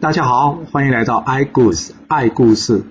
[0.00, 2.82] 大家好，欢迎来到 i 故事爱故事。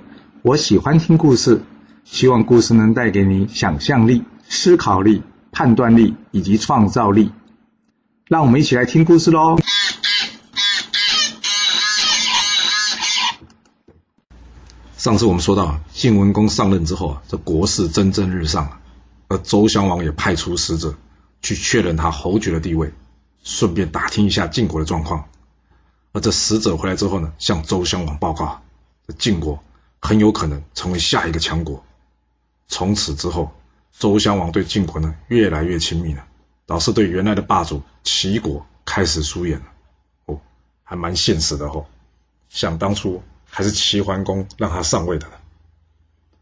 [0.43, 1.63] 我喜欢听故事，
[2.03, 7.31] 希望故事能带给你想象力、思考力、判断力以及创造力。
[8.27, 9.57] 让我们一起来听故事喽。
[14.95, 18.79] 上次我们说到，晋文公上任之后啊，这国势蒸蒸日上，
[19.29, 20.93] 而周襄王也派出使者
[21.41, 22.93] 去确认他侯爵的地位，
[23.41, 25.25] 顺便打听一下晋国的状况。
[26.11, 28.61] 而这使者回来之后呢，向周襄王报告，
[29.17, 29.61] 晋国
[29.99, 31.83] 很有可能成为下一个强国。
[32.67, 33.51] 从此之后，
[33.91, 36.25] 周襄王对晋国呢越来越亲密了，
[36.65, 39.65] 导致对原来的霸主齐国开始疏远了。
[40.25, 40.39] 哦，
[40.83, 41.85] 还蛮现实的哦。
[42.49, 43.21] 想当初。
[43.51, 45.33] 还是齐桓公让他上位的呢。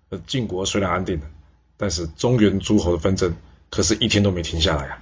[0.10, 1.26] 而晋国虽然安定了，
[1.78, 3.34] 但是中原诸侯的纷争
[3.70, 5.02] 可是一天都没停下来啊！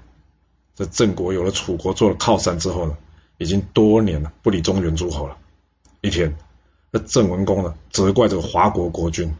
[0.75, 2.95] 这郑国有了楚国做了靠山之后呢，
[3.37, 5.37] 已经多年了不理中原诸侯了。
[6.01, 6.35] 一天，
[6.91, 9.33] 那郑文公呢责怪这个华国国君：“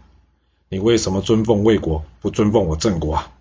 [0.69, 3.31] 你为什么尊奉魏国，不尊奉我郑国啊？”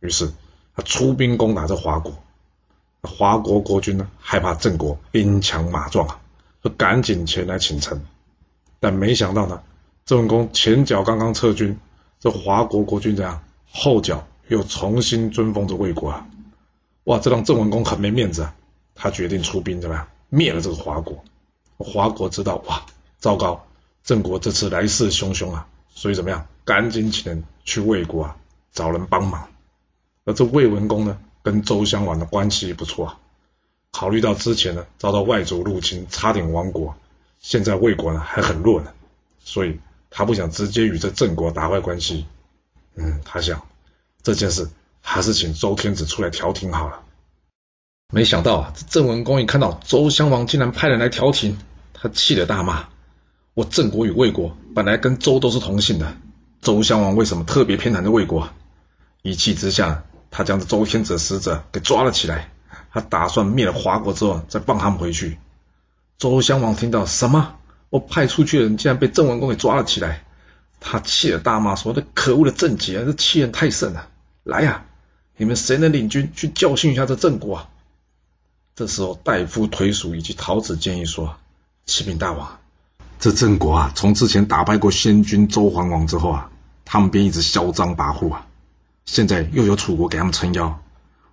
[0.00, 0.30] 于是
[0.76, 2.12] 他出兵攻打这华国。
[3.02, 6.20] 华国国君呢害怕郑国兵强马壮啊，
[6.62, 8.00] 就赶紧前来请臣。
[8.80, 9.62] 但没想到呢，
[10.04, 11.78] 郑文公前脚刚刚撤军，
[12.20, 13.40] 这华国国君怎样？
[13.70, 16.26] 后脚又重新尊奉着魏国啊！
[17.04, 18.54] 哇，这让郑文公很没面子啊！
[19.00, 20.06] 他决定出兵怎么样？
[20.28, 21.24] 灭了这个华国。
[21.78, 22.84] 华国知道哇，
[23.18, 23.64] 糟糕，
[24.02, 25.66] 郑国这次来势汹汹啊！
[25.94, 26.44] 所以怎么样？
[26.64, 28.36] 赶紧请人去魏国啊，
[28.72, 29.48] 找人帮忙。
[30.24, 33.18] 而这魏文公呢，跟周襄王的关系不错啊。
[33.92, 36.94] 考虑到之前呢，遭到外族入侵，差点亡国。
[37.38, 38.92] 现在魏国呢还很弱呢，
[39.38, 39.78] 所以
[40.10, 42.26] 他不想直接与这郑国打坏关系。
[42.96, 43.64] 嗯，他想
[44.22, 44.68] 这件事
[45.00, 47.00] 还是请周天子出来调停好了。
[48.10, 51.58] 没想到啊，这郑文公一看到周襄王竟然派人来调停，
[51.92, 52.88] 他气得大骂
[53.52, 56.16] ：“我郑国与魏国本来跟周都是同姓的，
[56.62, 58.48] 周襄王为什么特别偏袒着魏国？”
[59.20, 62.50] 一气之下，他将这周天子的使者给抓了起来。
[62.90, 65.36] 他打算灭了华国之后再放他们回去。
[66.16, 67.56] 周襄王听到什么？
[67.90, 70.24] 我派出去的人竟然被郑文公给抓了起来，
[70.80, 74.08] 他气得大骂说：“这可恶的郑杰，这欺人太甚了！
[74.44, 74.86] 来呀，
[75.36, 77.68] 你们谁能领军去教训一下这郑国啊？”
[78.78, 81.34] 这时候，大夫颓鼠以及陶子建议说
[81.84, 82.60] ：“启禀大王，
[83.18, 86.48] 这郑国啊，从之前打败过先君周桓王之后啊，
[86.84, 88.46] 他们便一直嚣张跋扈啊，
[89.04, 90.80] 现在又有楚国给他们撑腰，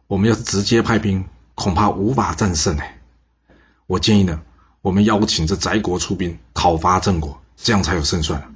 [0.07, 1.23] 我们要是直接派兵，
[1.53, 2.99] 恐怕无法战胜哎。
[3.85, 4.41] 我建议呢。”
[4.81, 8.53] 我们邀请这翟国出兵讨伐郑国，这样才有胜算。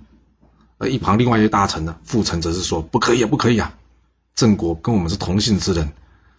[0.80, 3.74] 而一旁另外一位大臣呢，傅成则是说：“不可以，不可以啊！
[4.36, 5.92] 郑国跟我们是同姓之人，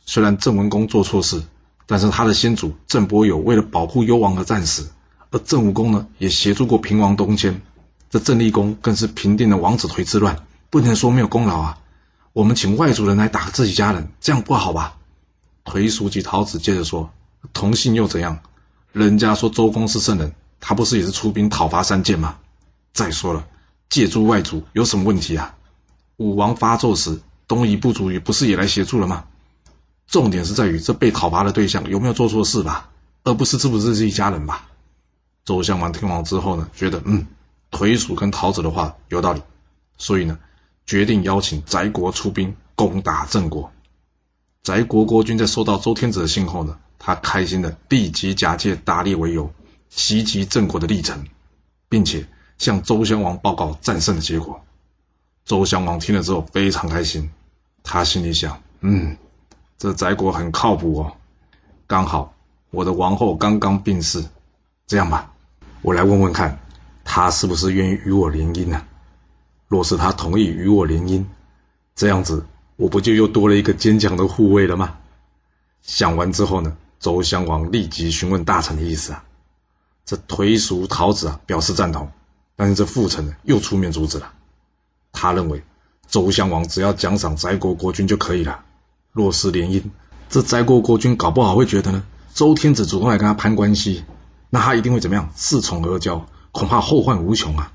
[0.07, 1.43] 虽然郑文公做错事，
[1.91, 4.93] 但是他的先祖郑伯友为了保护幽王而战死，
[5.33, 7.61] 而郑武公呢，也协助过平王东迁，
[8.09, 11.79] 这郑立公更是平定了王子颓之乱，不能说没有功劳啊！
[12.33, 14.99] 我们请外族人来打自己家人，这样不好吧？”
[15.67, 17.11] 颓叔及陶子接着说
[17.53, 18.39] ：“同姓又怎样？”
[18.95, 22.37] 人家说周公是圣人，他不是也是出兵讨伐三界吗？
[22.93, 23.45] 再说了，
[23.89, 25.57] 借助外族有什么问题啊？
[26.19, 29.25] 武王发纣时，东夷部族也不是也来协助了吗？
[30.11, 32.91] 重点是在于这被讨伐的对象有没有做错事吧，
[33.23, 34.69] 而不是是不是一家人吧？
[35.45, 37.29] 周襄王听完之后呢，觉得嗯，
[37.71, 39.41] 颓鼠跟陶子的话有道理，
[39.99, 40.37] 所以呢，
[40.85, 43.71] 决定邀请翟国出兵攻打郑国。
[44.65, 49.53] 翟国国君在收到周天子的信后呢，他开心的立即假借打猎为由，
[49.91, 51.25] 袭击郑国的历程，
[51.89, 52.27] 并且
[52.59, 54.61] 向周襄王报告战胜的结果。
[55.45, 57.31] 周襄王听了之后非常开心，
[57.85, 59.17] 他心里想：嗯，
[59.81, 61.17] 这翟国很靠谱哦。
[61.87, 62.35] 刚好
[62.69, 64.23] 我的王后刚刚病逝，
[64.87, 65.33] 这样吧，
[65.81, 66.61] 我来问问看，
[67.03, 68.85] 他是不是愿意与我联姻呢？
[69.69, 71.25] 若是他同意与我联姻，
[71.95, 72.45] 这样子
[72.77, 74.99] 我不就又多了一个坚强的护卫了吗？
[75.81, 79.25] 想完之后呢，周襄王立即询问大臣的意思啊，
[80.05, 82.13] 这颓叔陶子啊表示赞同，
[82.55, 84.31] 但是这傅成呢又出面阻止了。
[85.11, 85.65] 他认为
[86.07, 88.63] 周襄王只要奖赏翟国国君就可以了。
[89.13, 89.83] 若是联姻，
[90.29, 94.05] 这翟国国君搞不好会觉得呢，周天子主动来跟他攀关系，
[94.51, 95.31] 那他一定会怎么样？
[95.37, 96.23] 恃宠而骄，
[96.53, 97.73] 恐怕后患无穷啊。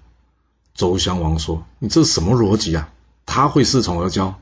[0.74, 2.90] 周襄王说：“你这是什么逻辑啊？
[3.26, 4.34] 他会恃宠而骄？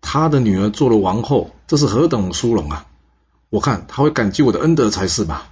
[0.00, 2.86] 他的女儿做了王后，这是何等殊荣啊！”
[3.48, 5.48] 我看他会感激我的恩德才是吧。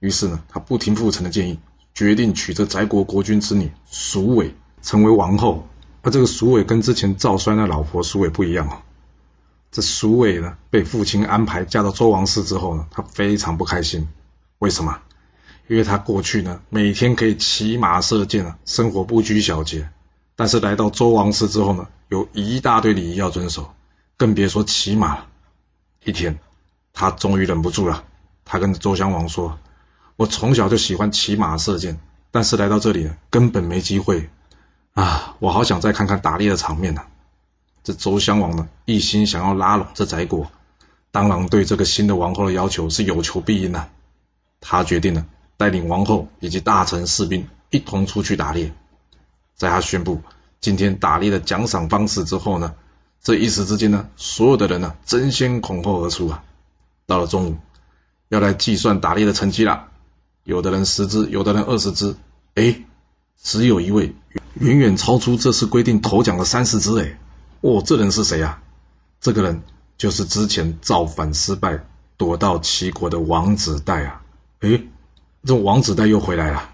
[0.00, 1.58] 于是呢，他不听傅臣的建议，
[1.94, 5.66] 决定娶这翟国国君之女蜀尾成为王后。
[6.02, 8.78] 而这个蜀尾跟之前赵衰那老婆蜀尾不一样哦。
[9.76, 14.08] 这蜀尾呢，被父亲安排嫁到周王室之后呢，她非常不开心。
[14.60, 14.98] 为什么？
[15.68, 19.86] 因为他过去呢，每天可以骑马射箭啊，生活不拘小节。
[20.34, 23.70] 但是来到周王室之后呢，有一大堆礼仪要遵守，
[24.16, 25.26] 更别说骑马了。
[26.04, 26.38] 一天，
[26.94, 28.02] 他终于忍不住了，
[28.46, 29.58] 他跟周襄王说
[30.16, 32.00] ：“我从小就喜欢骑马射箭，
[32.30, 34.30] 但是来到这里根本没机会
[34.94, 35.36] 啊！
[35.38, 37.02] 我好想再看看打猎的场面呢。”
[37.86, 40.50] 这周襄王呢，一心想要拉拢这翟国，
[41.12, 43.88] 当然对这个新的王后的要求是有求必应的。
[44.60, 45.24] 他决定呢
[45.56, 48.74] 带领王后以及大臣士兵一同出去打猎。
[49.54, 50.20] 在他宣布
[50.60, 52.74] 今天打猎的奖赏方式之后呢，
[53.22, 56.42] 这一时之间呢，所有的人呢争先恐后而出啊。
[57.06, 57.56] 到了中午，
[58.30, 59.86] 要来计算打猎的成绩了。
[60.42, 62.16] 有的人十只，有的人二十只，
[62.56, 62.82] 哎，
[63.40, 64.12] 只有一位
[64.54, 67.16] 远远超出这次规定头奖的三十只哎。
[67.60, 68.62] 哦，这人是谁啊？
[69.20, 69.62] 这个人
[69.96, 71.84] 就是之前造反失败
[72.16, 74.22] 躲到齐国的王子带啊。
[74.60, 74.82] 哎，
[75.44, 76.70] 这王子带又回来了。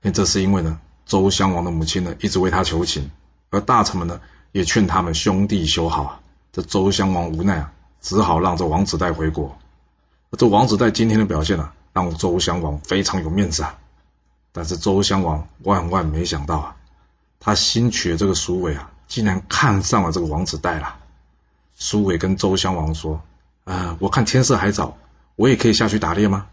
[0.00, 0.80] 那，这是因为呢。
[1.06, 3.10] 周襄王的母亲呢，一直为他求情，
[3.50, 4.22] 而大臣们呢，
[4.52, 6.22] 也劝他们兄弟修好。
[6.50, 9.58] 这周襄王无奈啊，只好让这王子带回国。
[10.38, 13.78] 这王子带今天的表现啊，让周襄王非常有面子啊。
[14.50, 16.76] 但是周襄王万万没想到啊，
[17.38, 20.96] 他新娶的这个苏伟啊，竟然看上了这个王子带了。
[21.74, 23.22] 苏伟跟周襄王说
[23.64, 24.96] ：“啊、我看天色还早，
[25.36, 26.46] 我也可以下去打猎吗？”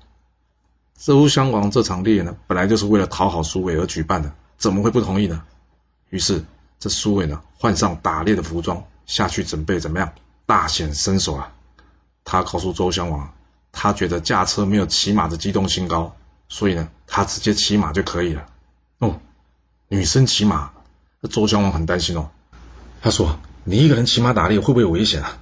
[0.98, 4.32] 周襄王这场猎呢，本来就是为了讨好苏伟而举办的。
[4.58, 5.44] 怎么会不同意呢？
[6.10, 6.46] 于是
[6.78, 10.14] 这苏伟呢，换上打猎的服装下去准备怎么样
[10.46, 11.52] 大显身手啊？
[12.24, 13.34] 他告诉周襄王，
[13.72, 16.16] 他觉得驾车没有骑马的机动性高，
[16.48, 18.46] 所以呢，他直接骑马就可以了。
[19.00, 19.20] 哦，
[19.88, 20.72] 女生骑马，
[21.20, 22.30] 那周襄王很担心哦。
[23.02, 25.40] 他说：“你一个人骑马打猎会不会有危险啊？”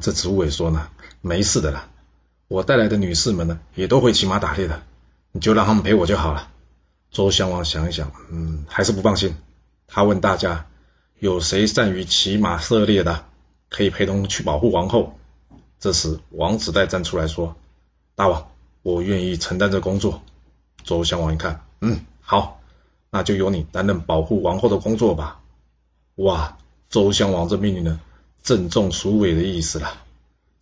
[0.00, 0.88] 这苏伟说呢
[1.20, 1.88] ：“没事的啦，
[2.46, 4.82] 我带来的女士们呢，也都会骑马打猎的，
[5.32, 6.50] 你就让他们陪我就好了。”
[7.10, 9.36] 周襄王想一想，嗯，还是不放心。
[9.88, 10.66] 他问大家
[11.18, 13.24] ：“有谁善于骑马射猎的，
[13.68, 15.18] 可以陪同去保护王后？”
[15.80, 17.56] 这时，王子带站出来说
[18.14, 18.48] ：“大王，
[18.82, 20.22] 我愿意承担这工作。”
[20.82, 22.60] 周襄王一看，嗯，好，
[23.10, 25.40] 那就由你担任保护王后的工作吧。
[26.16, 26.56] 哇，
[26.94, 27.98] 周襄王这命令呢，
[28.44, 30.04] 正中鼠尾的意思了。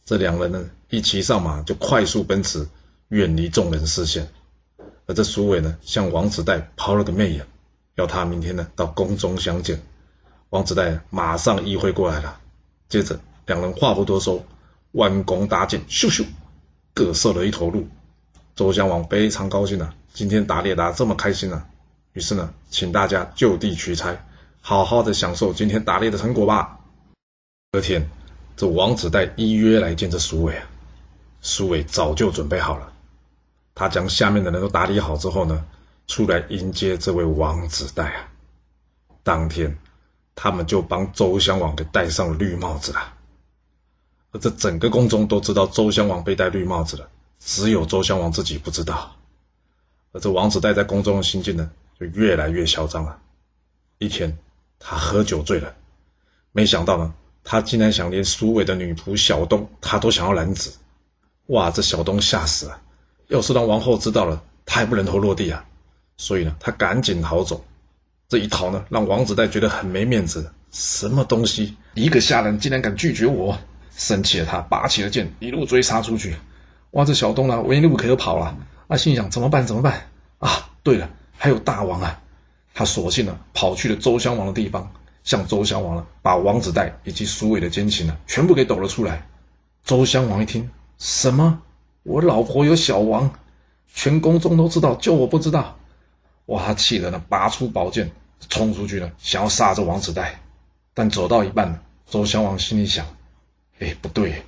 [0.06, 2.66] 这两人呢，一骑上马就快速奔驰，
[3.08, 4.32] 远离众人视线。
[5.04, 7.46] 而这苏伟呢，向王子带抛了个媚眼，
[7.96, 9.82] 要他明天呢到宫中相见。
[10.48, 12.40] 王子带马上意会过来了。
[12.88, 14.42] 接着两人话不多说，
[14.92, 16.24] 弯弓搭箭，咻咻，
[16.94, 17.86] 各射了一头鹿。
[18.56, 21.66] 周襄王非常高兴啊，今天打猎打这么开心啊，
[22.14, 24.24] 于是呢，请大家就地取材，
[24.64, 26.78] 好好的享受今天打猎的成果吧。
[27.72, 28.08] 隔天，
[28.56, 30.68] 这王子带依约来见这苏伟啊，
[31.40, 32.92] 苏伟早就准备好了。
[33.74, 35.64] 他将下面的人都打理好之后呢，
[36.06, 38.28] 出来迎接这位王子带啊。
[39.24, 39.76] 当天，
[40.36, 43.14] 他们就帮周襄王给戴上了绿帽子了。
[44.30, 47.08] 而这整个宫中都知道周襄王被戴绿帽子了，
[47.40, 49.16] 只有周襄王自己不知道。
[50.12, 51.68] 而这王子带在宫中的心境呢，
[51.98, 53.18] 就越来越嚣张了。
[53.98, 54.38] 一天，
[54.84, 55.74] 他喝酒醉了，
[56.50, 57.14] 没想到呢，
[57.44, 60.70] 他竟然想连苏伟的女仆小东，他都想要拦止。
[61.46, 62.80] 哇，这小东吓死了。
[63.28, 65.64] 要是让王后知道了，他还不人头落地啊！
[66.16, 67.64] 所以呢，他赶紧逃走。
[68.28, 70.52] 这一逃呢，让王子带觉得很没面子。
[70.70, 71.76] 什么东西？
[71.94, 73.58] 一个下人竟然敢拒绝我！
[73.94, 76.36] 生气了，他拔起了剑，一路追杀出去。
[76.92, 78.56] 哇，这小东呢，无路可跑了。
[78.88, 79.66] 他心想：怎么办？
[79.66, 80.08] 怎么办？
[80.38, 82.21] 啊，对了，还有大王啊！
[82.74, 84.90] 他索性呢，跑去了周襄王的地方，
[85.24, 89.26] 向周襄王呢，把王子带以及苏伟的奸情呢，全部给抖了出来。
[89.84, 91.60] 周襄王一听，什么？
[92.02, 93.30] 我老婆有小王，
[93.94, 95.76] 全宫中都知道，就我不知道。
[96.46, 96.64] 哇！
[96.64, 98.10] 他气得呢，拔出宝剑，
[98.48, 100.40] 冲出去了，想要杀这王子带。
[100.94, 103.06] 但走到一半，周襄王心里想：
[103.78, 104.42] 哎，不对，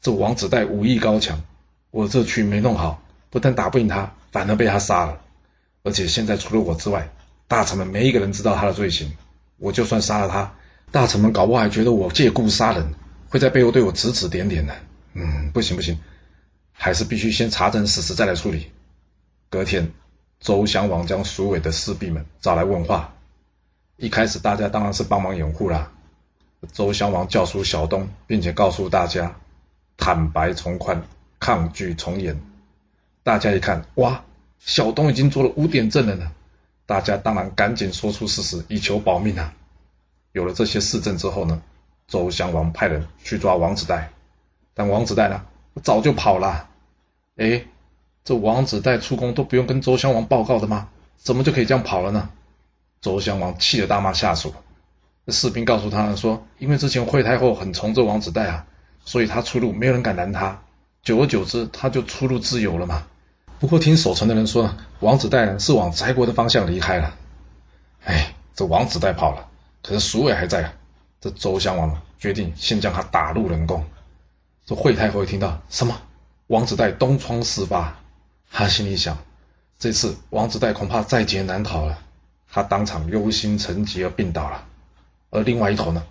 [0.00, 1.42] 这王子带武艺高强，
[1.90, 5.20] 我这曲没弄好，不但打不赢他，反而被他杀了。
[5.82, 7.08] 而且现在除了我之外，
[7.48, 9.10] 大臣们没一个人知道他的罪行。
[9.58, 10.52] 我就算杀了他，
[10.90, 12.86] 大臣们搞不好还觉得我借故杀人，
[13.28, 14.74] 会在背后对我指指点点的。
[15.14, 15.98] 嗯，不行不行。
[16.72, 18.70] 还是必须先查证事实再来处理。
[19.48, 19.90] 隔天，
[20.40, 23.14] 周襄王将苏伟的士兵们找来问话。
[23.96, 25.90] 一开始，大家当然是帮忙掩护啦。
[26.72, 29.34] 周襄王叫出小东，并且告诉大家：
[29.96, 31.02] 坦白从宽，
[31.40, 32.38] 抗拒从严。
[33.22, 34.22] 大家一看，哇，
[34.58, 36.30] 小东已经做了污点证人了。
[36.86, 39.52] 大家当然赶紧说出事实，以求保命啊。
[40.32, 41.60] 有了这些事证之后呢，
[42.06, 44.10] 周襄王派人去抓王子带，
[44.72, 45.44] 但王子带呢？
[45.82, 46.68] 早就跑了，
[47.36, 47.64] 哎，
[48.24, 50.88] 这王子带出宫都不用跟周襄王报告的吗？
[51.16, 52.30] 怎么就可以这样跑了呢？
[53.00, 54.54] 周襄王气得大骂下属。
[55.24, 58.66] 那士兵告诉他说，因为之前惠太后很宠这王子带啊，
[59.04, 60.62] 所以他出入没有人敢拦他。
[61.02, 63.06] 久而久之，他就出入自由了嘛。
[63.58, 64.70] 不过听守城的人说，
[65.00, 67.14] 王子带是往翟国的方向离开了。
[68.04, 69.48] 哎，这王子带跑了，
[69.82, 70.72] 可是蜀尾还在啊。
[71.20, 73.84] 这周襄王决定先将他打入冷宫。
[74.66, 75.98] 这惠太后一听到什么
[76.48, 77.96] 王子带东窗事发，
[78.50, 79.16] 他心里想，
[79.78, 81.98] 这次王子带恐怕在劫难逃了。
[82.50, 84.64] 他当场忧心成疾而病倒了。
[85.30, 86.02] 而另外一头呢，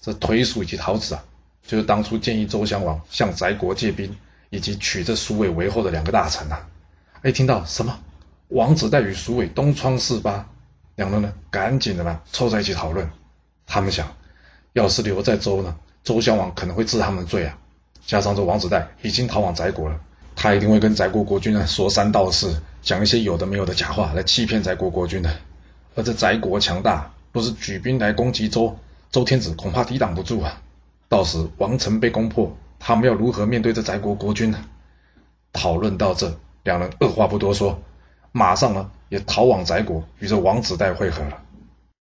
[0.00, 1.24] 这颓蜀以及陶子啊，
[1.66, 4.16] 就是当初建议周襄王向翟国借兵，
[4.50, 6.66] 以及娶这蜀尾为后的两个大臣呐、啊。
[7.22, 7.98] 哎，听到什么
[8.48, 10.46] 王子带与蜀尾东窗事发，
[10.96, 13.08] 两人呢赶紧的嘛凑在一起讨论。
[13.66, 14.06] 他们想，
[14.72, 17.56] 要是留在周呢，周襄王可能会治他们的罪啊。
[18.04, 20.00] 加上这王子带已经逃往翟国了，
[20.34, 25.30] 他一定会跟翟国国君呢说三道四，讲一些有的没有的假话来欺骗翟国国君的。
[25.94, 28.76] 而这翟国强大，若是举兵来攻击周，
[29.12, 30.60] 周天子恐怕抵挡不住啊。
[31.08, 34.58] 到时王城被攻破，他们要如何面对这翟国国君呢？
[35.52, 37.80] 讨论到这，两人二话不多说，
[38.32, 41.42] 马上呢也逃往翟国，与这王子带会合了。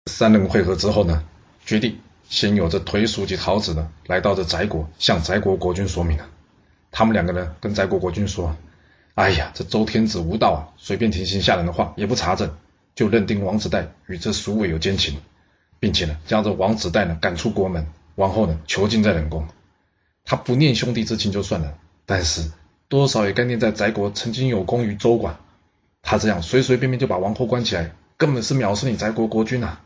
[0.08, 1.24] 三人会合之后呢，
[1.66, 2.00] 决定。
[2.28, 6.26] 先有这颓叔及陶子呢，来到这翟国，向翟国国君说明了。
[6.90, 8.56] 他们两个人跟翟国国君说
[9.14, 12.50] ：“哎呀，这周天子无道啊，随便听信下人的话，也不查证，
[12.96, 15.20] 就认定王子带与这蜀尾有奸情，
[15.80, 19.48] 并且呢，将这王子带呢赶出国门，王后呢囚禁在冷宫。
[20.26, 22.52] 他不念兄弟之情就算了，但是
[22.90, 25.38] 多少也该念在翟国曾经有功于周管。
[26.02, 29.82] 他这样随随便便就把王后关起来，根本是藐视你翟国国君啊！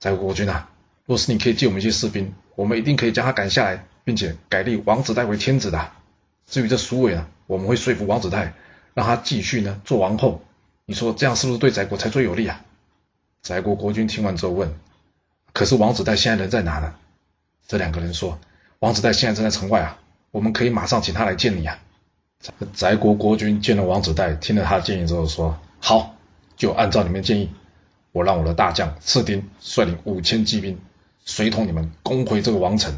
[0.00, 0.70] 翟国国君啊！”
[1.06, 5.90] 若是你可以借我们一些士兵，我们一定可以将他赶下来，并且改立王子带为天子的。
[6.44, 8.52] 至于这蜀尾呢，我们会说服王子带，
[8.92, 10.42] 让他继续呢做王后。
[10.84, 12.62] 你说这样是不是对翟国才最有利啊？
[13.42, 14.70] 翟国国君听完之后问
[15.54, 16.94] ：“可是王子带现在人在哪呢？”
[17.66, 18.38] 这两个人说
[18.80, 19.98] ：“王子带现在正在城外啊，
[20.30, 21.78] 我们可以马上请他来见你啊。”
[22.74, 26.14] 翟国国君见了王子带，听了他的建议之后说：“好，
[26.56, 27.50] 就按照你们建议，
[28.12, 30.78] 我让我的大将赤丁率领五千骑兵。”
[31.24, 32.94] 随同你们攻回这个王城。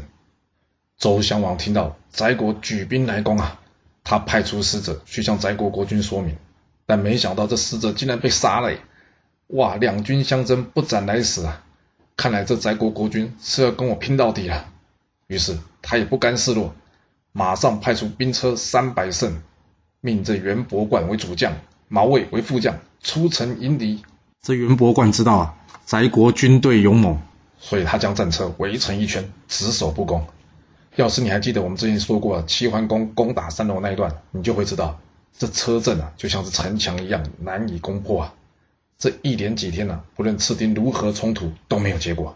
[0.97, 3.59] 周襄王听到翟国举兵来攻啊，
[4.05, 6.37] 他派出使者去向翟国国君说明，
[6.85, 8.79] 但没想到这使者竟然被杀了耶。
[9.47, 11.61] 哇，两军相争，不斩来使啊！
[12.15, 14.70] 看来这翟国国君是要跟我拼到底了。
[15.31, 16.75] 于是他也不甘示弱，
[17.31, 19.41] 马上派出兵车三百乘，
[20.01, 21.53] 命这袁伯贯为主将，
[21.87, 24.03] 毛卫为副将，出城迎敌。
[24.41, 27.17] 这袁伯贯知道啊，翟国军队勇猛。
[27.57, 30.27] 所以他将战车围成一圈，只守不攻。
[30.97, 34.99] 要是你还记得我们之前说过齐桓公攻打三楼那一段，你就会知道，
[35.37, 38.33] 这车阵啊，就像是城墙一样难以攻破啊。
[38.97, 42.35] 这一连几天呢、啊，不论赤丁如何冲突都没有结果。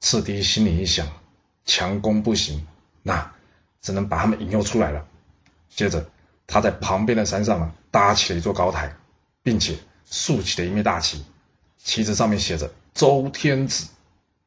[0.00, 1.06] 赤丁心里一想，
[1.64, 2.66] 强攻不行，
[3.02, 3.32] 那
[3.80, 5.06] 只能把他们引诱出来了。
[5.68, 6.06] 接着
[6.46, 8.94] 他在旁边的山上呢，搭起了一座高台，
[9.42, 9.76] 并且
[10.08, 11.24] 竖起了一面大旗，
[11.78, 13.88] 旗子上面写着“周天子”。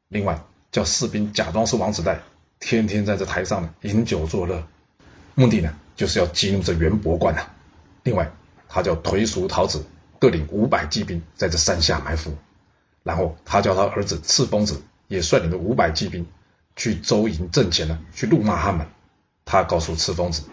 [0.08, 0.40] 另外，
[0.72, 2.20] 叫士兵假装是王子带，
[2.60, 4.66] 天天在这台上呢饮酒作乐，
[5.34, 7.54] 目的呢就是要激怒这袁伯贯啊。
[8.04, 8.30] 另外，
[8.68, 9.84] 他叫颓蜀陶子
[10.18, 12.34] 各领五百骑兵在这山下埋伏，
[13.02, 16.26] 然后他叫他儿子赤峰子也率领着五百骑兵
[16.78, 18.86] 去周营阵前呢去怒骂他们。
[19.44, 20.44] 他告诉赤疯子，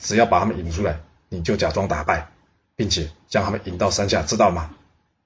[0.00, 2.28] 只要把他们引出来，你就假装打败，
[2.76, 4.70] 并且将他们引到山下，知道吗？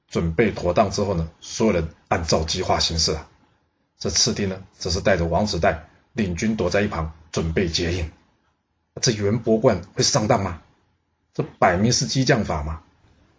[0.09, 3.29] 准备妥当之后呢，所有人按照计划行事啊。
[3.99, 8.11] 这次丁呢，则是带着王子带领军躲在一旁，准备接应。
[9.01, 10.61] 这袁博冠会上当吗？
[11.33, 12.83] 这摆明是激将法嘛。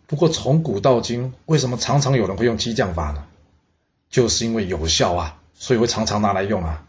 [0.07, 3.25] 不过从古到今，为什么常常有人会用激将法呢？
[4.09, 6.85] 就是因为有效啊，所以会常常拿来用啊。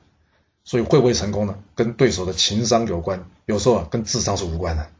[0.64, 1.58] 所以会不会成功呢？
[1.74, 4.90] 跟对手的情商有关，有时候啊，跟智商是无关的。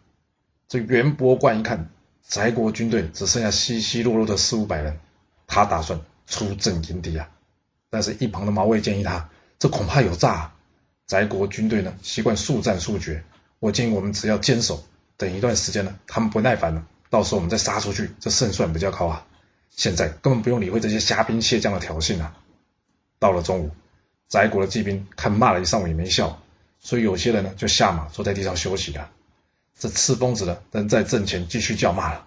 [0.69, 1.89] 这袁伯贯一看，
[2.23, 4.99] 翟国军队只剩下稀稀落落的四五百人，
[5.47, 7.29] 他打算出阵迎敌啊。
[7.91, 9.29] 但是，一旁的毛卫建议他，
[9.59, 10.55] 这恐怕有诈啊。
[11.07, 13.25] 翟国军队呢，习惯速战速决。
[13.61, 14.85] 我建议我们只要坚守，
[15.17, 19.27] 等一段时间呢，他们不耐烦了，到时候我们再杀出去，这胜算比较高啊。
[19.71, 22.37] 现在根本不用理会这些虾兵蟹将的挑衅啊。
[23.19, 23.71] 到了中午，
[24.29, 26.39] 翟国的骑兵看骂了一上午也没效，
[26.81, 29.11] 所以有些人呢就下马坐在地上休息了。
[29.79, 32.27] 这赤疯子呢，仍在阵前继续叫骂了。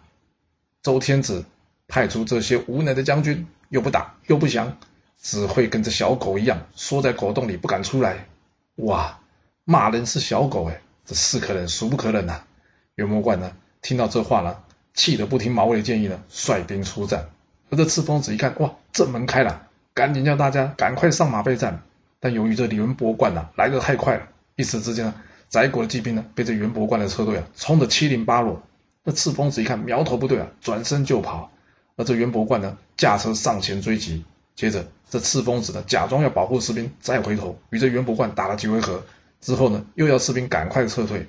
[0.83, 1.45] 周天子
[1.87, 4.77] 派出这些无能的将军，又不打又不降。
[5.19, 8.27] 只会跟这小狗一样缩在狗洞里不敢出来，
[8.75, 9.19] 哇！
[9.63, 12.47] 骂人是小狗哎，这是可忍孰不可忍呐、啊！
[12.93, 13.51] 袁伯贯呢，
[13.81, 14.55] 听到这话呢，
[14.93, 17.27] 气得不听毛卫的建议呢，率兵出战。
[17.71, 19.66] 而这赤峰子一看，哇，正门开了，
[19.97, 21.81] 赶紧叫大家赶快上马备战。
[22.19, 25.15] 但由于这袁博贯呐来得太快了，一时之间呢，
[25.49, 28.61] 翟国的骑兵呢被这袁博贯的车队啊冲得七零八落。
[29.03, 31.49] 那赤峰子一看苗头不对啊，转身就跑。
[31.95, 34.23] 而这袁博贯呢驾车上前追击，
[34.55, 39.03] 接着这赤峰子呢假装要保护士兵，再回头与这袁博贯打了几回合
[39.41, 41.27] 之后呢，又要士兵赶快撤退。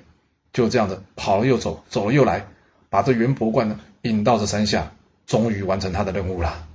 [0.53, 2.45] 就这样子跑了又走，走了又来，
[2.91, 4.91] 把这袁博贯呢引到这山下，
[5.25, 6.67] 终于完成他的任务了。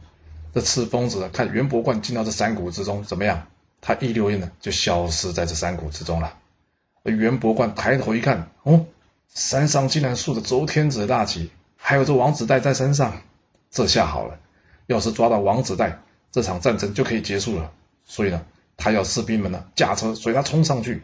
[0.55, 3.49] 这赤峰子看袁伯贯进到这山谷之中怎么样？
[3.81, 6.39] 他一溜烟呢就消失在这山谷之中了。
[7.03, 8.87] 而袁伯贯抬头一看，哦，
[9.29, 13.21] 山上竟然竖着周天子的大旗，还有这王子带在山上。
[13.71, 14.39] 这下好了，
[14.87, 15.99] 要是抓到王子带，
[16.31, 17.73] 这场战争就可以结束了。
[18.05, 18.47] 所以呢，
[18.77, 21.03] 他要士兵们呢驾车随他冲上去。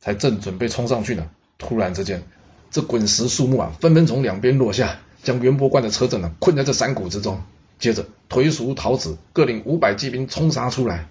[0.00, 1.30] 才正准备冲上去呢。
[1.56, 2.22] 突然之间，
[2.70, 7.42] 这滚石树木啊，纷纷从两边落下，将袁伯贯的车阵呢困在这山谷之中。
[7.78, 11.08] 接着，颓叔、陶子各领五百骑兵冲杀出来。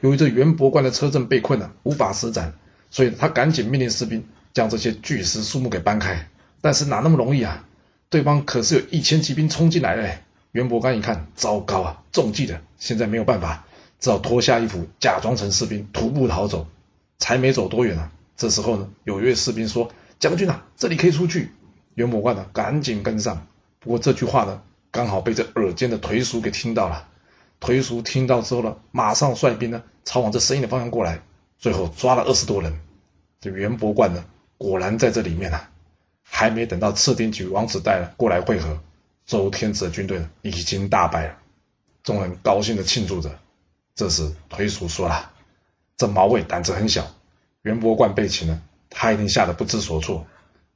[0.00, 2.54] 由于这袁伯贯的车阵被困了，无法施展，
[2.90, 6.28] 所以他赶紧命令士兵将这些巨石树木给搬开。
[6.60, 7.64] 但是哪那么容易啊？
[8.10, 10.08] 对方可是有一千骑兵冲进来了。
[10.52, 12.60] 袁伯贯一看，糟糕啊，中计了！
[12.78, 13.66] 现在没有办法，
[13.98, 16.66] 只好脱下衣服，假装成士兵，徒步逃走。
[17.18, 18.10] 才没走多远啊！
[18.36, 21.50] 这时候呢，有一位士兵说：“将军啊，这里可以出去。”
[21.94, 23.46] 袁伯贯呢，赶紧跟上。
[23.78, 24.60] 不过这句话呢，
[24.94, 27.08] 刚好被这耳尖的颓叔给听到了。
[27.60, 31.20] 颓叔听到之后呢，马上率兵呢，朝往这声音的方向过来。
[31.58, 32.78] 最后抓了二十多人。
[33.40, 34.24] 这袁伯贯呢，
[34.56, 35.68] 果然在这里面啊。
[36.22, 38.78] 还没等到赤丁举王子带过来会合，
[39.26, 41.38] 周天子的军队，已经大败了。
[42.04, 43.36] 众人高兴的庆祝着。
[43.96, 45.32] 这时颓叔说了
[45.98, 47.04] ：“这毛卫胆子很小。”
[47.62, 50.24] 袁伯贯被擒了，他一定吓得不知所措。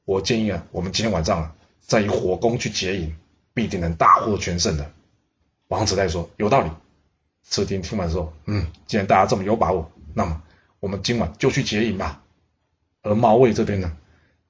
[0.04, 3.16] 我建议啊，我们今天晚上啊，再以火攻去劫营，
[3.58, 4.92] 必定能大获全胜的。
[5.66, 6.70] 王子带说：“有道理。”
[7.50, 10.40] 赤丁听完说：“嗯，既然大家这么有把握，那么
[10.78, 12.22] 我们今晚就去劫营吧。”
[13.02, 13.96] 而毛卫这边呢，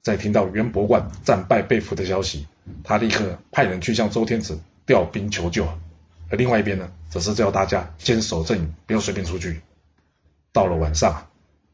[0.03, 2.45] 在听到袁博贯战败被俘的消息，
[2.83, 5.67] 他立刻派人去向周天子调兵求救。
[6.29, 9.61] 而另外一边呢，则是叫大家坚守阵营，不要随便出去。
[10.51, 11.25] 到了晚上。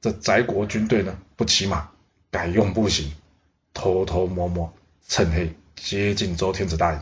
[0.01, 1.89] 这翟国军队呢，不骑马，
[2.29, 3.11] 改用步行，
[3.73, 4.71] 偷偷摸摸，
[5.07, 6.99] 趁黑接近周天子大营。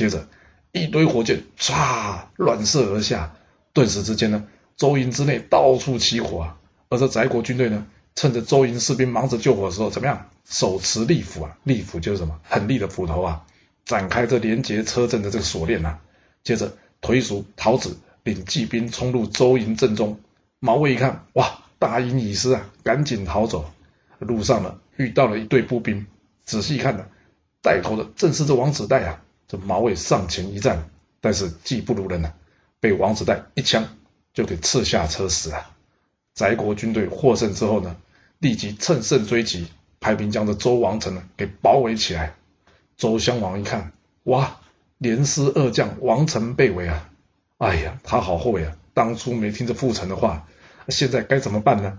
[0.00, 0.26] 接着，
[0.72, 3.34] 一堆火箭唰乱射而下，
[3.74, 4.46] 顿时之间呢，
[4.78, 6.56] 周营之内到处起火啊。
[6.88, 10.30] 而这翟国军队呢，趁着周营士兵忙着救火的时候，怎么样？
[10.46, 12.40] 手持利斧啊，利斧就是什么？
[12.42, 13.44] 很利的斧头啊，
[13.84, 15.98] 展开这连接车阵的这个锁链啊。
[16.42, 20.18] 接着，颓叔、陶子领骑兵冲入周营阵中。
[20.60, 21.58] 毛卫一看，哇！
[21.78, 23.70] 大营已失啊，赶紧逃走。
[24.18, 26.06] 路上呢，遇到了一队步兵，
[26.46, 27.04] 仔细看呢，
[27.60, 29.20] 带头的正是这王子带啊。
[29.50, 30.88] 这毛卫上前一战，
[31.20, 32.32] 但是技不如人啊，
[32.78, 33.84] 被王子带一枪
[34.32, 35.72] 就给刺下车死了。
[36.36, 37.96] 翟国军队获胜之后呢，
[38.38, 39.66] 立即乘胜追击，
[39.98, 42.34] 派兵将这周王城呢给包围起来。
[42.96, 43.90] 周襄王一看，
[44.22, 44.60] 哇，
[44.98, 47.10] 连失二将，王城被围啊！
[47.58, 50.46] 哎呀，他好后悔啊，当初没听这父臣的话。
[50.86, 51.98] 现在该怎么办呢？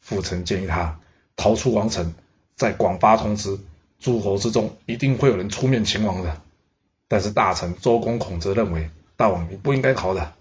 [0.00, 1.00] 傅臣建议他
[1.34, 2.14] 逃出王城，
[2.54, 3.58] 再广发通知，
[3.98, 6.40] 诸侯之中一定会有人出面擒王的。
[7.08, 10.32] 但是大臣周公孔则认为，大王你不应该逃的，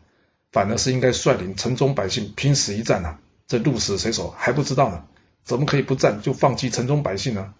[0.51, 3.19] 反而是应该率领城中百姓拼死一战呐、啊。
[3.47, 5.03] 这鹿死谁手还不知道呢，
[5.43, 7.53] 怎么可以不战就放弃城中百姓呢？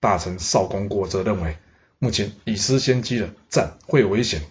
[0.00, 1.56] 大臣少公过则认为，
[1.98, 4.42] 目前已失先机了，战会有危险，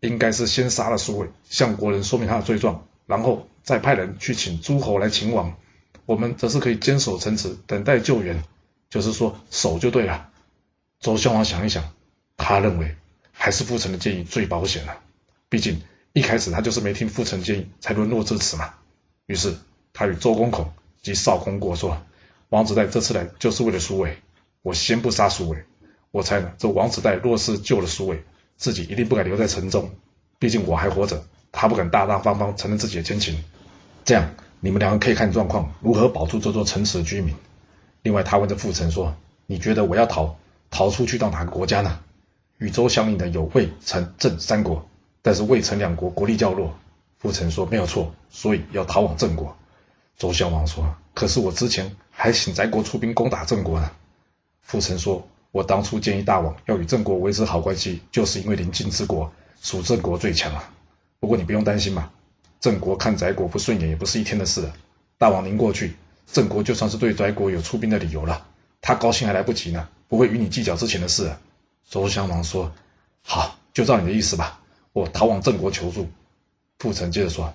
[0.00, 2.86] 应该是先杀了苏伟，向国人说明他的罪状。
[3.06, 5.56] 然后再派人去请诸侯来擒王，
[6.06, 8.44] 我们则是可以坚守城池，等待救援。
[8.88, 10.28] 就是说守就对了。
[11.00, 11.82] 周襄王想一想，
[12.36, 12.94] 他认为
[13.42, 14.96] 还是傅臣的建议最保险了。
[15.48, 18.72] 毕竟一开始他就是没听傅臣建议，才沦落至此嘛。
[19.26, 19.56] 于是
[19.92, 22.00] 他与周公孔及少公过说
[22.50, 24.16] ：“王子带这次来就是为了苏伟，
[24.62, 25.64] 我先不杀苏伟。
[26.12, 28.22] 我猜呢，这王子带若是救了苏伟，
[28.56, 29.90] 自己一定不敢留在城中，
[30.38, 33.42] 毕竟我还活着。”他不敢大大方方承认自己的奸情，
[34.04, 37.34] 这样你们两个可以看状况如何保住这座城池的居民。
[38.02, 40.38] 另外，他问这傅臣说：“你觉得我要逃，
[40.70, 41.98] 逃出去到哪个国家呢？”
[42.62, 44.88] 与周相应的有魏、陈、郑三国，
[45.20, 46.72] 但是魏、陈两国国力较弱。
[47.18, 49.56] 傅臣说：“没有错，所以要逃往郑国。”
[50.16, 53.90] 周襄王说：“可是我之前还请翟国出兵攻打郑国呢。”
[54.62, 60.72] 傅臣说：“我当初建议大王要与郑国维持好关系，就是因为邻近之国属郑国最强啊。”
[61.18, 62.10] 不过你不用担心嘛，
[62.60, 64.72] 郑国看翟国不顺眼也不是一天的事了。
[65.18, 65.96] 大王您过去，
[66.26, 68.46] 郑国就算是对翟国有出兵的理由了，
[68.80, 71.32] 他高兴还来不及呢，不会与你计较之前的事。
[71.92, 72.72] 周襄王说
[73.22, 74.58] ：“好，就照你的意思吧，
[74.94, 76.08] 我逃往郑国求助。”
[76.80, 77.52] 傅成接着说：“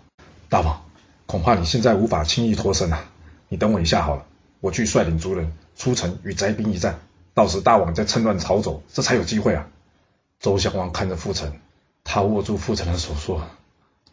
[0.47, 0.79] 大王，
[1.25, 3.03] 恐怕你现在无法轻易脱身啊！
[3.49, 4.23] 你等我一下好了，
[4.59, 6.99] 我去率领族人出城与翟兵一战，
[7.33, 9.67] 到时大王再趁乱逃走，这才有机会啊！”
[10.39, 11.51] 周襄王看着傅成，
[12.03, 13.41] 他握住傅成的手说：“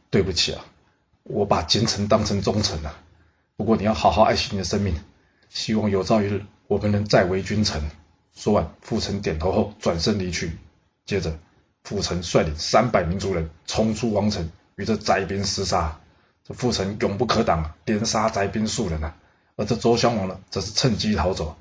[0.09, 0.65] 对不起啊，
[1.25, 2.97] 我把奸臣当成忠臣了。
[3.57, 4.99] 不过你要好好爱惜你的生命，
[5.51, 7.83] 希望有朝一日我们能再为君臣。”
[8.35, 10.59] 说完，傅成点头后转身离去。
[11.07, 11.37] 接着，
[11.85, 15.99] 傅成率领三百名族人冲出王城，与这翟兵厮杀。
[16.43, 19.15] 这傅成勇不可挡啊，连杀翟兵数人啊。
[19.57, 21.57] 而这周襄王呢，则是趁机逃走。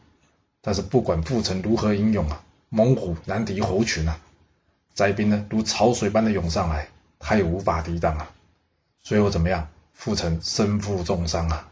[0.61, 4.19] 但是不管傅成如何英勇啊，猛虎难敌猴群啊。
[4.95, 6.87] 翟兵呢，如潮水般的涌上来，
[7.19, 8.29] 他也无法抵挡啊。
[9.01, 9.67] 最后怎么样？
[9.93, 11.69] 傅成身负重伤啊。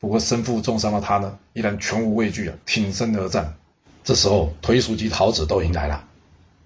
[0.00, 3.54] 不过身负重伤的他呢，依然全无畏惧啊，挺身而战。
[4.04, 6.06] 这时候，推叔及陶子都迎来了。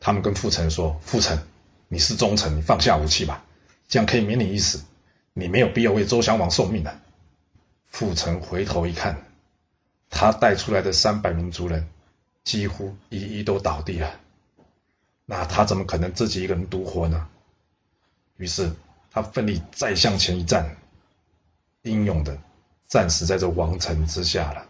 [0.01, 1.38] 他们跟傅成说：“傅成，
[1.87, 3.44] 你是忠臣，你放下武器吧，
[3.88, 4.83] 这样可以免你一死。
[5.35, 7.01] 你没有必要为周襄王送命的。”
[7.87, 9.22] 傅成回头一看，
[10.11, 11.88] 他带出来的三百名族人
[12.42, 14.18] 几乎一一都倒地了。
[15.24, 17.29] 那他怎么可能自己一个人独活呢？
[18.37, 18.72] 于是
[19.12, 20.77] 他奋力再向前一站，
[21.83, 22.37] 英勇的
[22.88, 24.66] 战死在这王城之下了。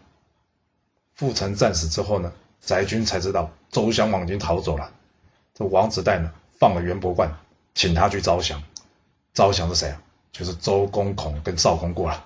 [1.15, 2.31] 傅成战死之后呢？
[2.61, 4.91] 翟军才知道周襄王已经逃走了。
[5.53, 7.31] 这王子带呢，放了元伯冠，
[7.73, 8.61] 请他去招降。
[9.33, 10.01] 招降是谁啊？
[10.31, 12.25] 就是周公孔跟赵公过了。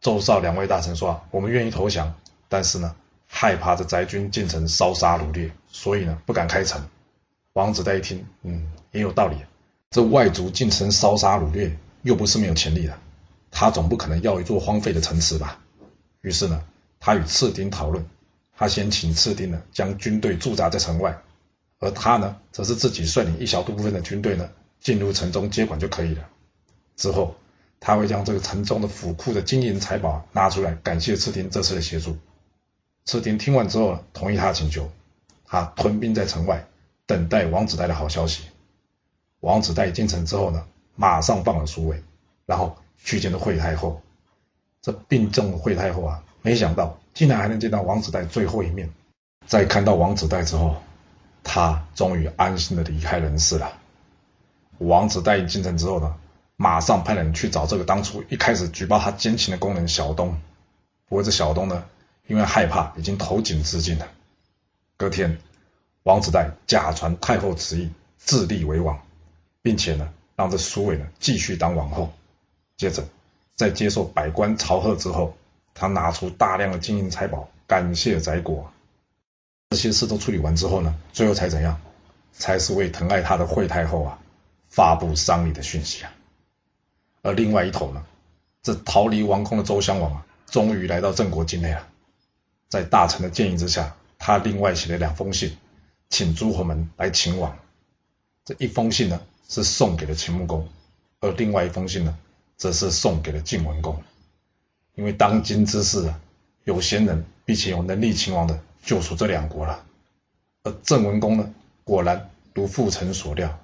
[0.00, 2.14] 周少两位大臣说啊：“我们愿意投降，
[2.48, 2.94] 但是呢，
[3.26, 6.82] 害怕这翟军进城烧杀掳掠，所以呢，不敢开城。”
[7.54, 9.36] 王子带一听，嗯，也有道理。
[9.90, 12.96] 这外族进城烧杀掳掠，又不是没有潜力的，
[13.50, 15.58] 他总不可能要一座荒废的城池吧？
[16.20, 16.62] 于是呢，
[17.00, 18.06] 他与次丁讨论。
[18.60, 21.18] 他先请赤丁呢，将军队驻扎在城外，
[21.78, 26.28] 而他呢，则是自己率领一小部分的军队呢，进入城中接管就可以了。
[26.94, 27.34] 之后，
[27.80, 32.18] 他会将这个城中的府库的金银财宝拿出来，感谢赤丁这次的协助。
[33.06, 34.90] 赤丁听完之后，同意他请求，
[35.46, 36.68] 他屯兵在城外，
[37.06, 38.42] 等待王子带的好消息。
[39.40, 42.04] 王子带进城之后呢，马上放了苏伟，
[42.44, 44.02] 然后去见了惠太后。
[44.82, 46.99] 这病重的惠太后啊，没想到。
[47.12, 48.90] 竟然还能见到王子带最后一面，
[49.46, 50.76] 在看到王子带之后，
[51.42, 53.72] 他终于安心的离开人世了。
[54.78, 56.14] 王子带进城之后呢，
[56.56, 60.40] 马上派人去找这个当初一开始举报他奸情的工人小东。
[61.08, 61.84] 不过这小东呢，
[62.26, 64.08] 因为害怕，已经投井自尽了。
[64.96, 65.36] 隔天，
[66.04, 68.98] 王子带假传太后旨意，自立为王，
[69.60, 72.12] 并且呢，让这苏伟呢继续当王后。
[72.76, 73.04] 接着，
[73.56, 75.36] 在接受百官朝贺之后。
[75.74, 78.70] 他拿出大量的金银财宝，感谢翟国。
[79.70, 81.80] 这些事都处理完之后呢，最后才怎样？
[82.32, 84.18] 才是为疼爱他的惠太后啊，
[84.68, 86.12] 发布丧礼的讯息啊。
[87.22, 88.02] 而另外一头呢，
[88.62, 91.86] 这逃离王宫的周襄王啊，终于来到郑国境内了。
[92.68, 95.56] 在大臣的建议之下，他另外写了两封信，
[96.08, 97.56] 请诸侯们来请往。
[98.44, 100.66] 这一封信呢，是送给了秦穆公，
[101.20, 102.18] 而另外一封信呢，
[102.56, 104.02] 则是送给了晋文公。
[105.00, 106.20] 因为当今之世啊，
[106.64, 109.82] 有贤人并且有能力秦王的，就属这两国了。
[110.62, 113.58] 而郑文公呢，果然如傅成所料，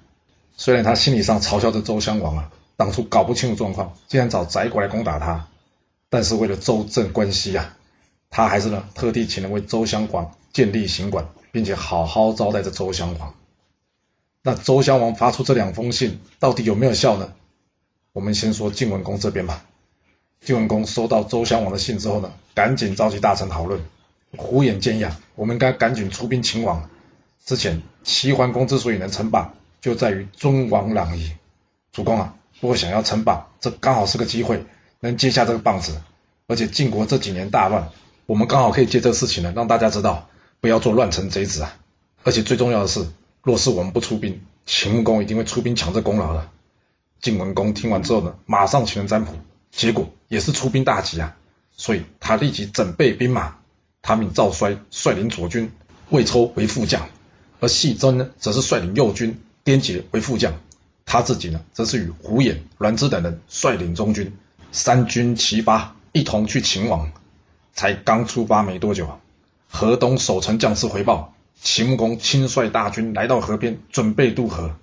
[0.55, 5.47] 虽然他心理上嘲笑这周襄王啊，当初搞不清楚状况，竟然找翟国来攻打他，
[6.09, 7.77] 但是为了周郑关系啊，
[8.31, 13.35] 他还是呢特地请人为周襄王建立行馆，并且好好招待着周襄王。
[14.41, 17.31] 那周襄王发出这两封信，到底有没有效呢？
[18.11, 19.66] 我们先说晋文公这边吧。
[20.41, 23.81] 晋文公收到周襄王的信之后呢，赶紧召集大臣讨论。
[24.35, 26.89] 胡偃建议，我们该赶紧出兵秦王。
[27.45, 31.31] 之前齐桓公之所以能称霸，就在于尊王攘夷。
[31.91, 34.65] 主公啊，如果想要称霸，这刚好是个机会，
[34.99, 36.01] 能接下这个棒子。
[36.47, 37.89] 而且晋国这几年大乱，
[38.25, 41.77] 我们刚好可以借这个事情呢，让大家知道不要做乱臣贼子啊。
[42.23, 43.07] 而且最重要的是，
[43.43, 46.49] 若是我们不出兵，秦穆公一定会出兵抢这功劳的。
[47.21, 49.33] 晋文公听完之后呢，马上请人占卜。
[49.77, 51.37] 结果也是出兵大吉啊，
[51.71, 53.57] 所以他立即整备兵马，
[54.01, 55.71] 他命赵衰率领左军，
[56.09, 57.07] 魏抽为副将，
[57.59, 60.51] 而细曾呢则是率领右军，颠杰为副将，
[61.05, 64.35] 他自己呢则是与胡衍、栾枝等人率领中军，
[64.71, 67.11] 三军齐发，一同去秦王。
[67.73, 69.19] 才刚出发没多久，
[69.69, 74.75] 河东守城将士回报，秦穆公亲率大军来到河边，准备渡河。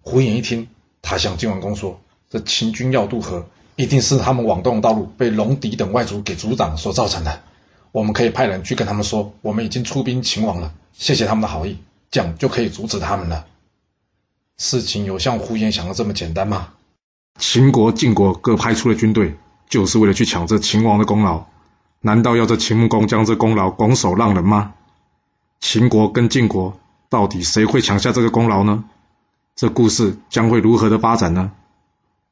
[0.00, 0.66] 胡衍一听，
[1.02, 7.42] 他向晋文公说：“这秦军要渡河。”一定是他们往东的道路被戎狄等外族给阻挡所造成的。
[7.92, 11.78] 我们可以派人去跟他们说，我们已经出兵秦王了，谢谢他们的好意。
[12.10, 13.46] 这样就可以阻止他们了。
[14.56, 16.68] 事情有像胡言想的这么简单吗？
[17.40, 19.34] 秦国、晋国各派出了军队，
[19.68, 21.44] 就是为了去抢这秦王的功劳。
[22.00, 24.74] 难道要这秦穆公将这功劳拱手让人吗？
[25.60, 28.84] 秦国跟晋国到底谁会抢下这个功劳呢？
[29.56, 31.50] 这故事将会如何的发展呢？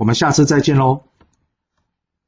[0.00, 1.09] 我们下次再见喽。